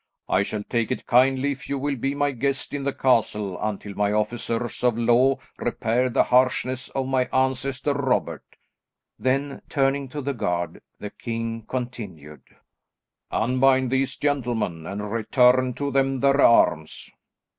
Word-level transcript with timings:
I 0.27 0.41
shall 0.41 0.63
take 0.63 0.89
it 0.89 1.05
kindly 1.05 1.51
if 1.51 1.69
you 1.69 1.77
will 1.77 1.95
be 1.95 2.15
my 2.15 2.31
guests 2.31 2.73
in 2.73 2.83
the 2.83 2.91
castle 2.91 3.59
until 3.61 3.93
my 3.93 4.11
officers 4.11 4.83
of 4.83 4.97
law 4.97 5.37
repair 5.59 6.09
the 6.09 6.23
harshness 6.23 6.89
of 6.89 7.05
my 7.07 7.25
ancestor, 7.31 7.93
Robert." 7.93 8.41
Then, 9.19 9.61
turning 9.69 10.09
to 10.09 10.19
the 10.21 10.33
guard 10.33 10.81
the 10.99 11.11
king 11.11 11.65
continued, 11.67 12.41
"Unbind 13.29 13.91
these 13.91 14.17
gentlemen, 14.17 14.87
and 14.87 15.11
return 15.11 15.75
to 15.75 15.91
them 15.91 16.19
their 16.19 16.41
arms." 16.41 17.11